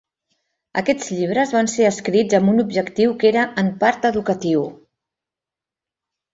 Aquests 0.81 1.11
llibres 1.17 1.53
van 1.57 1.69
ser 1.73 1.85
escrits 1.89 2.39
amb 2.39 2.53
un 2.55 2.65
objectiu 2.65 3.15
que 3.21 3.31
era 3.35 3.45
en 3.65 3.71
part 3.87 4.11
educatiu. 4.13 4.67